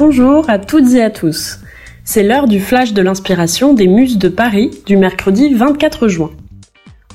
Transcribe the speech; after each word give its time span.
Bonjour 0.00 0.48
à 0.48 0.58
toutes 0.58 0.94
et 0.94 1.02
à 1.02 1.10
tous. 1.10 1.58
C'est 2.04 2.22
l'heure 2.22 2.48
du 2.48 2.58
flash 2.58 2.94
de 2.94 3.02
l'inspiration 3.02 3.74
des 3.74 3.86
Muses 3.86 4.16
de 4.16 4.30
Paris 4.30 4.70
du 4.86 4.96
mercredi 4.96 5.52
24 5.52 6.08
juin. 6.08 6.30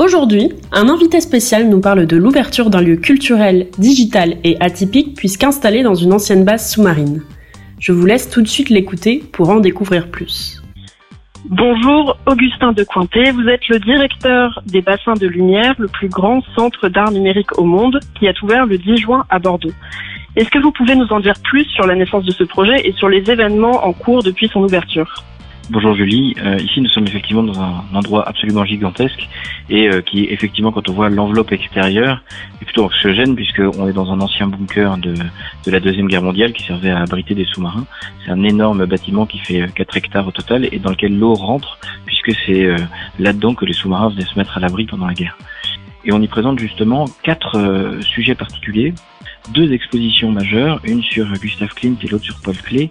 Aujourd'hui, 0.00 0.48
un 0.72 0.88
invité 0.88 1.20
spécial 1.20 1.68
nous 1.68 1.80
parle 1.80 2.06
de 2.06 2.16
l'ouverture 2.16 2.70
d'un 2.70 2.80
lieu 2.80 2.96
culturel, 2.96 3.68
digital 3.78 4.34
et 4.42 4.56
atypique 4.58 5.14
puisqu'installé 5.14 5.84
dans 5.84 5.94
une 5.94 6.12
ancienne 6.12 6.44
base 6.44 6.72
sous-marine. 6.72 7.22
Je 7.78 7.92
vous 7.92 8.04
laisse 8.04 8.28
tout 8.28 8.42
de 8.42 8.48
suite 8.48 8.68
l'écouter 8.68 9.22
pour 9.32 9.50
en 9.50 9.60
découvrir 9.60 10.10
plus. 10.10 10.60
Bonjour 11.44 12.16
Augustin 12.26 12.72
de 12.72 12.82
Cointet, 12.82 13.30
vous 13.30 13.46
êtes 13.46 13.68
le 13.68 13.78
directeur 13.78 14.60
des 14.66 14.80
bassins 14.80 15.14
de 15.14 15.28
lumière, 15.28 15.76
le 15.78 15.86
plus 15.86 16.08
grand 16.08 16.42
centre 16.56 16.88
d'art 16.88 17.12
numérique 17.12 17.56
au 17.58 17.64
monde, 17.64 18.00
qui 18.18 18.26
a 18.26 18.32
ouvert 18.42 18.66
le 18.66 18.76
10 18.76 18.96
juin 18.96 19.24
à 19.30 19.38
Bordeaux. 19.38 19.70
Est-ce 20.34 20.48
que 20.48 20.58
vous 20.58 20.72
pouvez 20.72 20.94
nous 20.94 21.12
en 21.12 21.20
dire 21.20 21.34
plus 21.44 21.66
sur 21.66 21.86
la 21.86 21.94
naissance 21.94 22.24
de 22.24 22.30
ce 22.30 22.44
projet 22.44 22.88
et 22.88 22.92
sur 22.92 23.10
les 23.10 23.30
événements 23.30 23.84
en 23.84 23.92
cours 23.92 24.22
depuis 24.22 24.48
son 24.48 24.62
ouverture 24.62 25.22
Bonjour 25.68 25.94
Julie, 25.94 26.34
euh, 26.42 26.56
ici 26.56 26.80
nous 26.80 26.88
sommes 26.88 27.06
effectivement 27.06 27.42
dans 27.42 27.60
un 27.60 27.84
endroit 27.94 28.26
absolument 28.26 28.64
gigantesque 28.64 29.28
et 29.68 29.90
euh, 29.90 30.00
qui 30.00 30.24
effectivement 30.24 30.72
quand 30.72 30.88
on 30.88 30.94
voit 30.94 31.10
l'enveloppe 31.10 31.52
extérieure 31.52 32.22
est 32.60 32.64
plutôt 32.64 32.84
anxiogène 32.84 33.36
puisqu'on 33.36 33.86
est 33.86 33.92
dans 33.92 34.10
un 34.10 34.20
ancien 34.20 34.46
bunker 34.46 34.96
de, 34.96 35.12
de 35.12 35.70
la 35.70 35.80
Deuxième 35.80 36.08
Guerre 36.08 36.22
mondiale 36.22 36.54
qui 36.54 36.62
servait 36.64 36.90
à 36.90 37.00
abriter 37.00 37.34
des 37.34 37.44
sous-marins. 37.44 37.84
C'est 38.24 38.32
un 38.32 38.42
énorme 38.42 38.86
bâtiment 38.86 39.26
qui 39.26 39.38
fait 39.38 39.70
4 39.74 39.96
hectares 39.98 40.26
au 40.26 40.32
total 40.32 40.66
et 40.72 40.78
dans 40.78 40.90
lequel 40.90 41.16
l'eau 41.16 41.34
rentre 41.34 41.78
puisque 42.06 42.32
c'est 42.46 42.64
euh, 42.64 42.76
là-dedans 43.18 43.54
que 43.54 43.66
les 43.66 43.74
sous-marins 43.74 44.08
venaient 44.08 44.24
se 44.24 44.38
mettre 44.38 44.56
à 44.56 44.60
l'abri 44.60 44.86
pendant 44.86 45.06
la 45.06 45.14
guerre. 45.14 45.36
Et 46.06 46.12
on 46.12 46.22
y 46.22 46.26
présente 46.26 46.58
justement 46.58 47.04
quatre 47.22 48.00
sujets 48.00 48.34
particuliers 48.34 48.94
deux 49.50 49.72
expositions 49.72 50.30
majeures, 50.30 50.80
une 50.84 51.02
sur 51.02 51.26
Gustave 51.32 51.74
Klimt 51.74 52.02
et 52.02 52.08
l'autre 52.08 52.24
sur 52.24 52.40
Paul 52.40 52.56
Klee. 52.56 52.90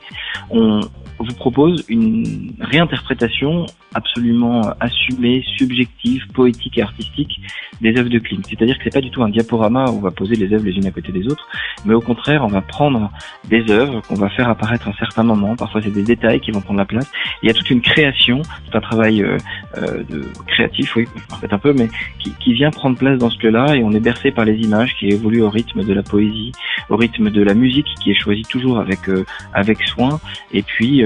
On 0.50 0.82
vous 1.22 1.36
propose 1.36 1.86
une 1.90 2.54
réinterprétation 2.60 3.66
absolument 3.94 4.62
assumée, 4.80 5.44
subjective, 5.58 6.26
poétique 6.34 6.78
et 6.78 6.82
artistique 6.82 7.42
des 7.82 7.98
œuvres 7.98 8.10
de 8.10 8.20
Klimt. 8.20 8.46
C'est-à-dire 8.48 8.78
que 8.78 8.84
c'est 8.84 8.94
pas 8.94 9.02
du 9.02 9.12
tout 9.12 9.24
un 9.24 9.30
diaporama 9.30 9.86
où 9.90 9.98
on 9.98 10.02
va 10.02 10.12
poser 10.12 10.36
les 10.36 10.54
œuvres 10.54 10.66
les 10.66 10.74
unes 10.74 10.86
à 10.86 10.92
côté 10.92 11.12
des 11.12 11.28
autres, 11.28 11.48
mais 11.86 11.94
au 11.94 12.02
contraire, 12.02 12.44
on 12.44 12.48
va 12.48 12.62
prendre 12.62 13.12
des 13.50 13.70
œuvres 13.72 14.02
qu'on 14.02 14.16
va 14.16 14.30
faire 14.30 14.50
apparaître 14.50 14.88
à 14.88 14.92
un 14.92 14.96
certain 14.96 15.24
moment. 15.24 15.56
Parfois, 15.56 15.82
c'est 15.82 15.94
des 15.94 16.04
détails 16.04 16.40
qui 16.40 16.52
vont 16.52 16.62
prendre 16.62 16.80
la 16.80 16.86
place. 16.86 17.12
Il 17.44 17.48
y 17.48 17.50
a 17.50 17.54
toute 17.54 17.70
une 17.70 17.82
création, 17.82 18.42
c'est 18.66 18.78
un 18.78 18.82
travail 18.82 19.22
euh, 19.22 19.38
euh, 19.78 20.04
de 20.10 20.26
créatif, 20.48 20.96
oui, 20.96 21.08
en 21.32 21.36
fait 21.38 21.52
un 21.52 21.58
peu, 21.58 21.74
mais 21.74 21.90
qui, 22.20 22.32
qui 22.40 22.54
vient 22.54 22.72
prendre 22.72 22.98
place 22.98 23.18
dans 23.18 23.30
ce 23.30 23.40
lieu-là 23.42 23.76
et 23.76 23.84
on 23.84 23.92
est 23.92 24.00
bercé 24.00 24.32
par 24.32 24.46
les 24.46 24.58
images 24.58 24.96
qui 24.98 25.08
évoluent 25.08 25.44
au 25.44 25.50
rythme 25.50 25.84
de 25.84 25.94
la 25.94 26.04
poésie, 26.04 26.52
au 26.90 26.98
rythme 26.98 27.30
de 27.30 27.42
la 27.42 27.54
musique 27.54 27.88
qui 28.02 28.12
est 28.12 28.16
choisie 28.16 28.44
toujours 28.44 28.80
avec 28.80 29.10
euh, 29.10 29.26
avec 29.54 29.84
soin. 29.84 30.20
Et 30.52 30.64
puis, 30.64 31.04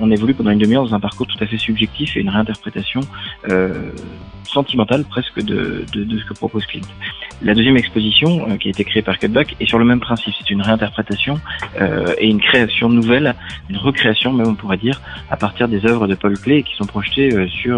on 0.00 0.10
évolue 0.10 0.34
pendant 0.34 0.50
une 0.50 0.58
demi-heure 0.58 0.84
dans 0.84 0.94
un 0.94 1.00
parcours 1.00 1.26
tout 1.26 1.36
à 1.40 1.46
fait 1.46 1.58
subjectif 1.58 2.16
et 2.16 2.20
une 2.20 2.28
réinterprétation 2.28 3.00
sentimentale 4.50 5.04
presque 5.04 5.40
de, 5.40 5.84
de, 5.92 6.04
de, 6.04 6.18
ce 6.18 6.24
que 6.24 6.34
propose 6.34 6.66
Clint. 6.66 6.82
La 7.42 7.54
deuxième 7.54 7.76
exposition, 7.76 8.48
euh, 8.48 8.56
qui 8.56 8.68
a 8.68 8.70
été 8.70 8.84
créée 8.84 9.02
par 9.02 9.18
Cutback, 9.18 9.56
est 9.60 9.66
sur 9.66 9.78
le 9.78 9.84
même 9.84 10.00
principe. 10.00 10.34
C'est 10.38 10.50
une 10.50 10.62
réinterprétation 10.62 11.40
euh, 11.80 12.14
et 12.18 12.28
une 12.28 12.40
création 12.40 12.88
nouvelle, 12.88 13.34
une 13.68 13.76
recréation 13.76 14.32
même 14.32 14.48
on 14.48 14.54
pourrait 14.54 14.76
dire, 14.76 15.00
à 15.30 15.36
partir 15.36 15.68
des 15.68 15.86
œuvres 15.86 16.06
de 16.06 16.14
Paul 16.14 16.36
Klee 16.38 16.64
qui 16.64 16.74
sont 16.76 16.84
projetées 16.84 17.32
euh, 17.32 17.48
sur 17.48 17.76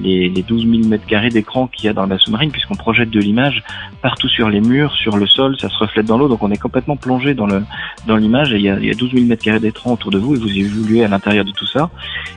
les, 0.00 0.28
les 0.28 0.42
12 0.42 0.66
000 0.66 0.88
mètres 0.88 1.06
carrés 1.06 1.28
d'écran 1.28 1.66
qu'il 1.66 1.86
y 1.86 1.88
a 1.88 1.92
dans 1.92 2.06
la 2.06 2.18
sous-marine, 2.18 2.50
puisqu'on 2.50 2.74
projette 2.74 3.10
de 3.10 3.20
l'image 3.20 3.62
partout 4.00 4.28
sur 4.28 4.48
les 4.48 4.60
murs, 4.60 4.94
sur 4.94 5.16
le 5.16 5.26
sol, 5.26 5.56
ça 5.58 5.68
se 5.68 5.76
reflète 5.78 6.06
dans 6.06 6.18
l'eau, 6.18 6.28
donc 6.28 6.42
on 6.42 6.50
est 6.50 6.60
complètement 6.60 6.96
plongé 6.96 7.34
dans 7.34 7.46
le 7.46 7.62
dans 8.06 8.16
l'image 8.16 8.52
et 8.52 8.56
il 8.56 8.62
y, 8.62 8.68
a, 8.68 8.78
il 8.78 8.86
y 8.86 8.90
a 8.90 8.94
12 8.94 9.12
000 9.12 9.26
mètres 9.26 9.44
carrés 9.44 9.60
d'écran 9.60 9.92
autour 9.92 10.10
de 10.10 10.18
vous 10.18 10.34
et 10.34 10.38
vous 10.38 10.58
évoluez 10.58 11.04
à 11.04 11.08
l'intérieur 11.08 11.44
de 11.44 11.52
tout 11.52 11.66
ça. 11.66 11.90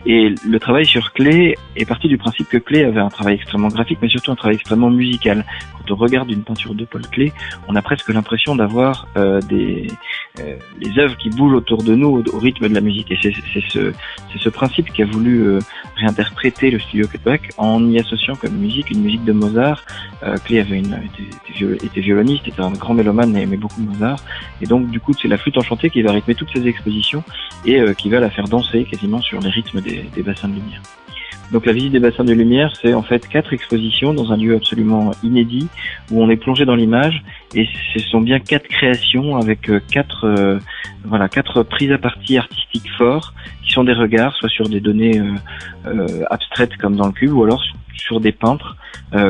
Et 0.06 0.36
le 0.46 0.60
travail 0.60 0.86
sur 0.86 1.14
Klee 1.14 1.56
est 1.76 1.86
parti 1.86 2.08
du 2.08 2.18
principe 2.18 2.48
que 2.50 2.58
Klee 2.58 2.84
avait 2.84 3.00
un 3.00 3.10
travail 3.10 3.36
extrêmement 3.36 3.70
graphique, 3.70 4.00
mais 4.02 4.10
surtout 4.10 4.32
un 4.32 4.36
travail 4.36 4.56
extrêmement 4.56 4.90
musical. 4.92 5.46
Quand 5.74 5.94
on 5.94 5.96
regarde 5.96 6.30
une 6.30 6.44
peinture 6.44 6.76
de 6.76 6.86
Paul 6.86 7.02
Klee, 7.12 7.32
on 7.68 7.76
a 7.76 7.82
presque 7.82 8.10
l'impression 8.10 8.56
d'avoir 8.56 9.08
euh, 9.18 9.42
des 9.42 9.88
euh, 10.40 10.58
les 10.80 11.00
œuvres 11.00 11.18
qui 11.18 11.30
bougent 11.30 11.56
autour 11.56 11.84
de 11.84 11.96
nous 11.96 12.24
au, 12.32 12.38
rythme 12.38 12.68
de 12.68 12.74
la 12.74 12.82
musique. 12.82 13.12
Et 13.12 13.18
c'est 13.22 13.34
ce 13.70 13.92
ce 14.38 14.50
principe 14.50 14.92
qui 14.92 15.02
a 15.02 15.06
voulu 15.06 15.42
euh, 15.42 15.60
réinterpréter 15.96 16.70
le 16.70 16.80
studio 16.80 17.08
Cutback 17.08 17.45
en 17.58 17.90
y 17.90 18.00
associant 18.00 18.36
comme 18.36 18.56
musique 18.56 18.90
une 18.90 19.02
musique 19.02 19.24
de 19.24 19.34
Mozart. 19.34 19.84
Euh, 20.24 20.38
avait 20.50 20.78
une 20.78 21.00
était, 21.84 22.02
violoniste, 22.02 22.48
était 22.48 22.62
un 22.62 22.72
grand 22.72 22.94
mélomane 22.94 23.36
et 23.36 23.42
aimait 23.42 23.58
beaucoup 23.58 23.82
Mozart. 23.82 24.20
Et 24.62 24.66
donc 24.66 24.90
du 24.90 25.00
coup 25.00 25.14
c'est 25.14 25.28
la 25.28 25.38
flûte 25.38 25.58
enchantée 25.58 25.90
qui 25.90 26.02
va 26.02 26.12
rythmer 26.12 26.36
toutes 26.36 26.52
ces 26.54 26.68
expositions 26.68 27.24
et 27.66 27.82
qui 27.98 28.10
va 28.10 28.20
la 28.20 28.30
faire 28.30 28.48
danser 28.48 28.86
quasiment 28.86 29.22
sur 29.22 29.40
les 29.40 29.50
rythmes 29.50 29.82
des 29.82 30.24
bassins 30.24 30.48
de 30.48 30.56
lumière. 30.56 30.82
Donc 31.52 31.66
la 31.66 31.74
visite 31.74 31.92
des 31.92 32.00
bassins 32.00 32.24
de 32.24 32.34
lumière, 32.34 32.74
c'est 32.82 32.94
en 32.94 33.04
fait 33.04 33.28
quatre 33.28 33.54
expositions 33.54 34.14
dans 34.14 34.32
un 34.32 34.38
lieu 34.38 34.56
absolument 34.56 35.12
inédit 35.24 35.68
où 36.12 36.22
on 36.22 36.30
est 36.30 36.38
plongé 36.38 36.66
dans 36.66 36.76
l'image 36.76 37.24
et 37.54 37.68
ce 37.94 38.00
sont 38.00 38.22
bien 38.22 38.40
quatre 38.40 38.68
créations 38.68 39.38
avec 39.38 39.70
euh, 39.70 39.80
quatre 39.92 40.26
euh, 40.26 40.60
voilà 41.04 41.30
quatre 41.30 41.64
prises 41.64 41.92
à 41.92 41.98
partie 41.98 42.38
artistiques 42.38 42.90
forts 42.98 43.34
qui 43.64 43.72
sont 43.72 43.84
des 43.84 43.94
regards 43.94 44.34
soit 44.36 44.50
sur 44.50 44.68
des 44.68 44.80
données 44.80 45.22
euh, 45.86 46.24
abstraites 46.30 46.76
comme 46.78 46.96
dans 46.96 47.08
le 47.08 47.14
cube 47.14 47.34
ou 47.34 47.44
alors 47.44 47.64
sur 47.96 48.20
des 48.20 48.32
peintres 48.32 48.76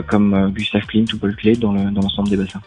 comme 0.08 0.52
Gustave 0.52 0.86
Klimt 0.88 1.14
ou 1.14 1.20
Paul 1.20 1.36
Klee 1.36 1.58
dans 1.58 1.74
l'ensemble 1.74 2.30
des 2.30 2.38
bassins. 2.38 2.62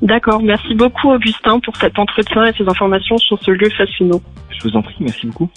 D'accord, 0.00 0.42
merci 0.42 0.74
beaucoup 0.74 1.10
Augustin 1.10 1.60
pour 1.60 1.76
cet 1.76 1.98
entretien 1.98 2.46
et 2.46 2.52
ces 2.54 2.66
informations 2.66 3.18
sur 3.18 3.38
ce 3.42 3.50
lieu 3.50 3.68
fascinant. 3.76 4.22
Je 4.48 4.62
vous 4.62 4.74
en 4.76 4.82
prie, 4.82 4.96
merci 5.00 5.26
beaucoup. 5.26 5.50